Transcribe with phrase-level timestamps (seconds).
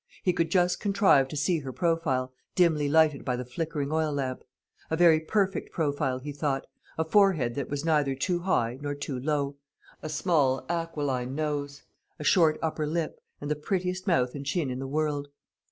[0.23, 4.43] He could just contrive to see her profile, dimly lighted by the flickering oil lamp;
[4.89, 6.65] a very perfect profile, he thought;
[6.97, 9.57] a forehead that was neither too high nor too low,
[10.01, 11.83] a small aquiline nose,
[12.17, 15.27] a short upper lip, and the prettiest mouth and chin in the world.